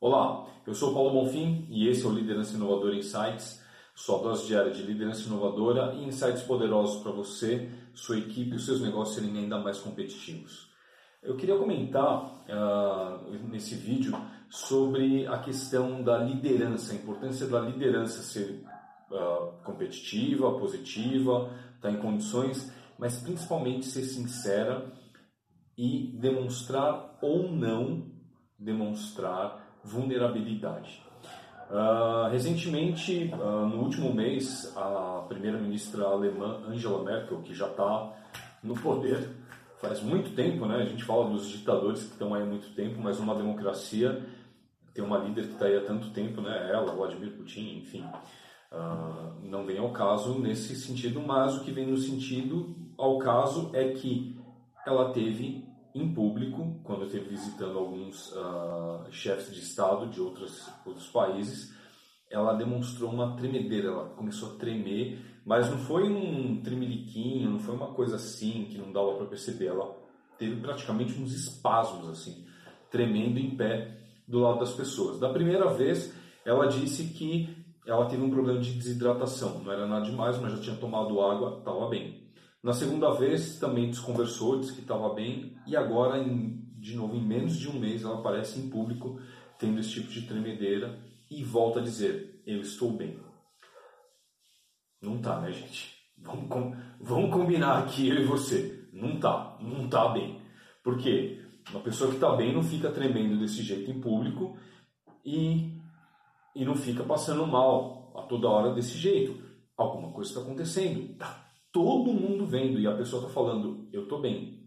[0.00, 3.60] Olá, eu sou Paulo Bonfim e esse é o Liderança Inovadora Insights,
[3.96, 8.64] sua dose diária de liderança inovadora e insights poderosos para você, sua equipe e os
[8.64, 10.70] seus negócios serem ainda mais competitivos.
[11.20, 14.16] Eu queria comentar uh, nesse vídeo
[14.48, 18.64] sobre a questão da liderança, a importância da liderança ser
[19.10, 24.92] uh, competitiva, positiva, estar tá em condições, mas principalmente ser sincera
[25.76, 28.16] e demonstrar ou não
[28.56, 31.02] demonstrar vulnerabilidade.
[31.70, 38.12] Uh, recentemente, uh, no último mês, a primeira-ministra alemã Angela Merkel, que já está
[38.62, 39.28] no poder
[39.80, 40.76] faz muito tempo, né?
[40.76, 44.22] A gente fala dos ditadores que estão aí há muito tempo, mas uma democracia
[44.92, 46.70] tem uma líder que está aí há tanto tempo, né?
[46.72, 48.04] Ela, Vladimir Putin, enfim.
[48.72, 53.70] Uh, não vem ao caso nesse sentido, mas o que vem no sentido ao caso
[53.72, 54.38] é que
[54.86, 55.64] ela teve
[55.94, 60.68] em público, quando eu esteve visitando alguns uh, chefes de Estado de outros,
[61.12, 61.74] países,
[62.30, 67.74] ela demonstrou uma tremedeira, ela começou a tremer, mas não foi um tremeliquinho, não foi
[67.74, 69.96] uma coisa assim que não dava para perceber, ela
[70.38, 72.46] teve praticamente uns espasmos assim,
[72.90, 75.18] tremendo em pé do lado das pessoas.
[75.18, 76.14] Da primeira vez,
[76.44, 77.48] ela disse que
[77.86, 81.58] ela teve um problema de desidratação, não era nada demais, mas já tinha tomado água,
[81.58, 82.27] estava bem.
[82.62, 87.24] Na segunda vez também desconversou, disse que estava bem e agora, em, de novo, em
[87.24, 89.20] menos de um mês, ela aparece em público
[89.58, 90.98] tendo esse tipo de tremedeira
[91.30, 93.20] e volta a dizer: Eu estou bem.
[95.00, 95.96] Não tá, né, gente?
[96.16, 98.88] Vamos, com, vamos combinar aqui, eu e você.
[98.92, 100.42] Não tá, não tá bem.
[100.82, 101.40] Por quê?
[101.70, 104.58] Uma pessoa que está bem não fica tremendo desse jeito em público
[105.24, 105.78] e,
[106.56, 109.46] e não fica passando mal a toda hora desse jeito.
[109.76, 111.16] Alguma coisa está acontecendo.
[111.16, 111.47] Tá
[111.78, 114.66] todo mundo vendo e a pessoa está falando, eu estou bem.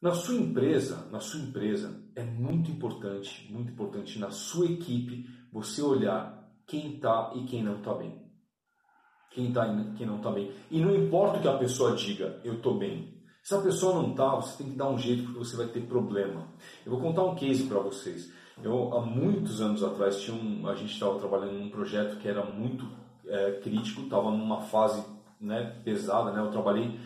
[0.00, 5.82] Na sua empresa, na sua empresa, é muito importante, muito importante na sua equipe você
[5.82, 8.22] olhar quem está e quem não está bem.
[9.32, 10.52] Quem está e quem não está bem.
[10.70, 13.20] E não importa o que a pessoa diga, eu estou bem.
[13.42, 15.88] Se a pessoa não está, você tem que dar um jeito porque você vai ter
[15.88, 16.46] problema.
[16.86, 18.32] Eu vou contar um case para vocês.
[18.62, 22.44] Eu, há muitos anos atrás, tinha um, a gente estava trabalhando num projeto que era
[22.44, 22.88] muito
[23.26, 26.32] é, crítico, estava numa fase né, pesada.
[26.32, 26.40] Né?
[26.40, 26.98] Eu trabalhei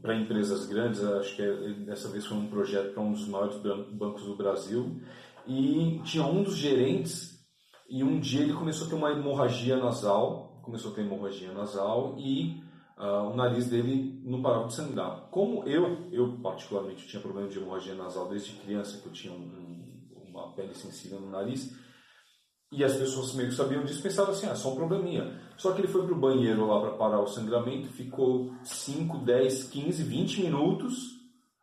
[0.00, 3.56] para empresas grandes, acho que dessa vez foi um projeto para um dos maiores
[3.92, 5.00] bancos do Brasil,
[5.46, 7.40] e tinha um dos gerentes,
[7.88, 12.16] e um dia ele começou a ter uma hemorragia nasal, começou a ter hemorragia nasal,
[12.18, 12.62] e
[12.98, 15.28] uh, o nariz dele não parava de sangrar.
[15.30, 19.84] Como eu, eu particularmente tinha problema de hemorragia nasal desde criança, que eu tinha um,
[20.28, 21.76] uma pele sensível no nariz,
[22.72, 25.38] e as pessoas meio que sabiam disso, pensavam assim, ah, só um probleminha.
[25.58, 30.02] Só que ele foi pro banheiro lá para parar o sangramento, ficou 5, 10, 15,
[30.02, 30.94] 20 minutos.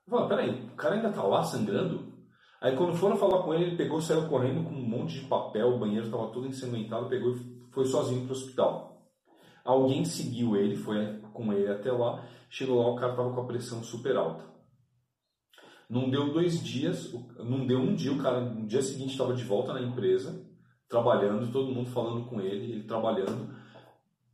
[0.08, 2.14] Falei, peraí, o cara ainda tá lá sangrando?
[2.62, 5.70] Aí quando foram falar com ele, ele pegou, saiu correndo com um monte de papel,
[5.70, 9.10] o banheiro estava todo ensanguentado, pegou e foi sozinho pro hospital.
[9.66, 13.46] Alguém seguiu ele, foi com ele até lá, chegou lá, o cara estava com a
[13.46, 14.44] pressão super alta.
[15.90, 19.44] Não deu dois dias, não deu um dia, o cara no dia seguinte estava de
[19.44, 20.48] volta na empresa,
[20.90, 23.56] trabalhando, todo mundo falando com ele, ele trabalhando.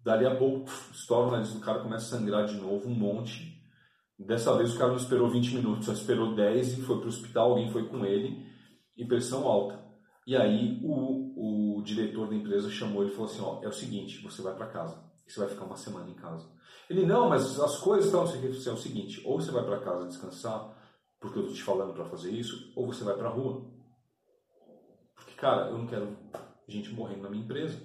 [0.04, 3.62] Dali a pouco, estoura o nariz do cara, começa a sangrar de novo, um monte.
[4.18, 7.10] Dessa vez o cara não esperou 20 minutos, só esperou 10 e foi para o
[7.10, 8.48] hospital, alguém foi com ele,
[8.96, 9.84] e pressão alta.
[10.26, 13.74] E aí o, o diretor da empresa chamou ele e falou assim, ó, é o
[13.74, 16.50] seguinte, você vai para casa, você vai ficar uma semana em casa.
[16.90, 20.72] Ele, não, mas as coisas estão, é o seguinte, ou você vai para casa descansar,
[21.20, 23.66] porque eu estou te falando para fazer isso, ou você vai para a rua.
[25.38, 26.16] Cara, eu não quero
[26.68, 27.78] gente morrendo na minha empresa.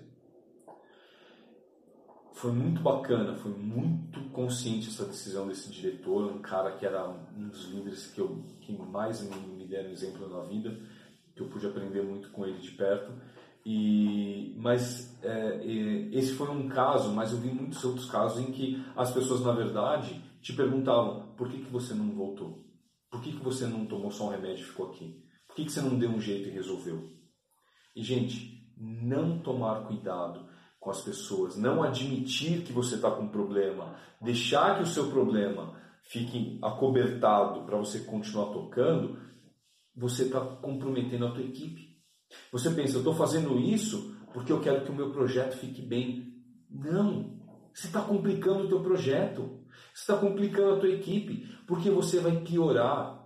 [2.32, 7.48] Foi muito bacana, foi muito consciente essa decisão desse diretor, um cara que era um
[7.48, 10.74] dos líderes que, eu, que mais me, me deram exemplo na vida,
[11.34, 13.12] que eu pude aprender muito com ele de perto.
[13.66, 15.60] E, mas é,
[16.12, 19.52] esse foi um caso, mas eu vi muitos outros casos em que as pessoas, na
[19.52, 22.64] verdade, te perguntavam: por que, que você não voltou?
[23.10, 25.22] Por que, que você não tomou só um remédio e ficou aqui?
[25.46, 27.19] Por que, que você não deu um jeito e resolveu?
[27.94, 30.48] E, gente, não tomar cuidado
[30.78, 35.10] com as pessoas, não admitir que você está com um problema, deixar que o seu
[35.10, 39.18] problema fique acobertado para você continuar tocando,
[39.94, 41.90] você está comprometendo a tua equipe.
[42.50, 46.32] Você pensa, eu estou fazendo isso porque eu quero que o meu projeto fique bem.
[46.70, 47.38] Não,
[47.74, 49.60] você está complicando o teu projeto,
[49.92, 53.19] você está complicando a tua equipe, porque você vai piorar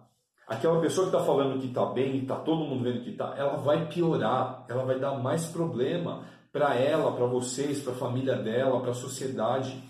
[0.47, 3.57] Aquela pessoa que está falando que está bem, está todo mundo vendo que está, ela
[3.57, 8.81] vai piorar, ela vai dar mais problema para ela, para vocês, para a família dela,
[8.81, 9.83] para a sociedade.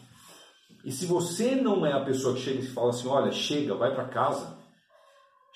[0.85, 3.95] E se você não é a pessoa que chega e fala assim, olha, chega, vai
[3.95, 4.65] para casa,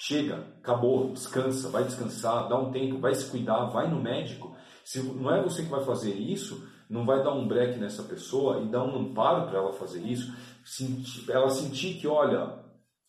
[0.00, 4.56] Chega, acabou, descansa, vai descansar, dá um tempo, vai se cuidar, vai no médico.
[4.85, 8.61] Se não é você que vai fazer isso, não vai dar um break nessa pessoa
[8.61, 10.33] e dar um amparo para ela fazer isso,
[11.29, 12.61] ela sentir que, olha,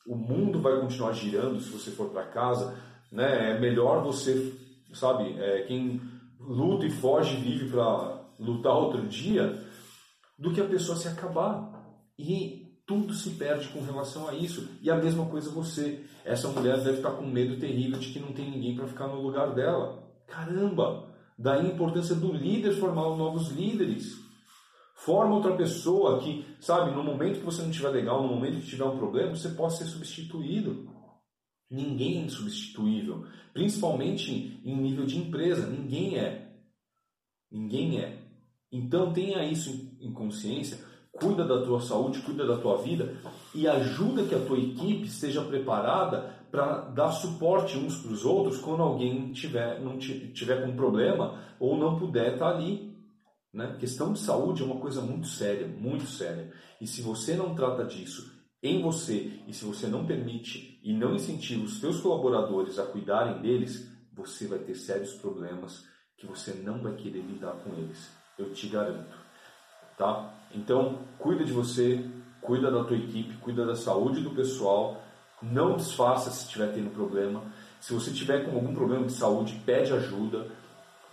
[0.09, 2.75] o mundo vai continuar girando se você for para casa,
[3.11, 3.51] né?
[3.51, 4.51] É melhor você,
[4.91, 6.01] sabe, é, quem
[6.39, 9.63] luta e foge vive para lutar outro dia,
[10.35, 11.69] do que a pessoa se acabar.
[12.17, 14.67] E tudo se perde com relação a isso.
[14.81, 16.03] E a mesma coisa você.
[16.25, 19.21] Essa mulher deve estar com medo terrível de que não tem ninguém para ficar no
[19.21, 20.11] lugar dela.
[20.27, 21.07] Caramba!
[21.37, 24.17] Daí a importância do líder formar novos líderes.
[24.99, 28.67] Forma outra pessoa que, sabe, no momento que você não estiver legal, no momento que
[28.67, 30.89] tiver um problema, você possa ser substituído.
[31.69, 33.25] Ninguém é insubstituível.
[33.53, 35.67] Principalmente em nível de empresa.
[35.67, 36.51] Ninguém é.
[37.51, 38.23] Ninguém é.
[38.71, 43.15] Então tenha isso em consciência cuida da tua saúde, cuida da tua vida
[43.53, 48.59] e ajuda que a tua equipe esteja preparada para dar suporte uns para os outros
[48.59, 52.97] quando alguém tiver, não tiver com problema ou não puder estar tá ali.
[53.53, 53.75] Né?
[53.79, 56.51] Questão de saúde é uma coisa muito séria, muito séria.
[56.79, 61.15] E se você não trata disso em você e se você não permite e não
[61.15, 65.85] incentiva os seus colaboradores a cuidarem deles, você vai ter sérios problemas
[66.17, 68.09] que você não vai querer lidar com eles.
[68.37, 69.29] Eu te garanto
[69.99, 70.33] tá?
[70.55, 72.03] Então, cuida de você,
[72.41, 75.03] cuida da tua equipe, cuida da saúde do pessoal,
[75.41, 77.43] não disfarça se estiver tendo problema.
[77.81, 80.47] Se você tiver com algum problema de saúde, pede ajuda,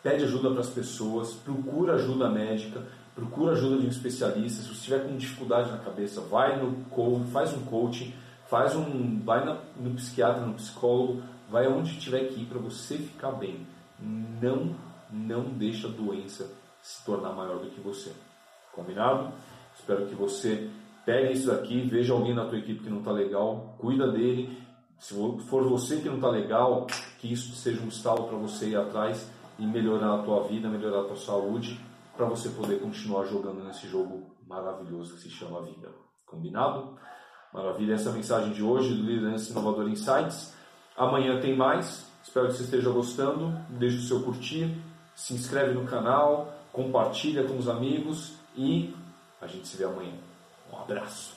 [0.07, 2.81] pede ajuda para as pessoas, procura ajuda médica,
[3.13, 4.63] procura ajuda de um especialista.
[4.63, 8.15] Se você estiver com dificuldade na cabeça, vai no coach, faz um coaching,
[8.49, 9.45] faz um, vai
[9.77, 13.67] no psiquiatra, no psicólogo, vai aonde tiver que ir para você ficar bem.
[13.99, 14.77] Não,
[15.11, 18.13] não deixa a doença se tornar maior do que você.
[18.73, 19.33] Combinado?
[19.75, 20.71] Espero que você
[21.05, 24.57] pegue isso aqui, veja alguém na tua equipe que não está legal, cuida dele.
[25.01, 25.15] Se
[25.49, 26.87] for você que não está legal,
[27.19, 31.01] que isso seja um estalo para você ir atrás e melhorar a tua vida, melhorar
[31.01, 31.81] a tua saúde,
[32.17, 35.91] para você poder continuar jogando nesse jogo maravilhoso que se chama vida.
[36.25, 36.99] Combinado?
[37.53, 40.55] Maravilha, essa é a mensagem de hoje do Liderança Inovador Insights.
[40.97, 42.11] Amanhã tem mais.
[42.23, 43.53] Espero que você esteja gostando.
[43.71, 44.77] Deixe o seu curtir,
[45.15, 48.95] se inscreve no canal, compartilha com os amigos e
[49.41, 50.15] a gente se vê amanhã.
[50.73, 51.36] Um abraço.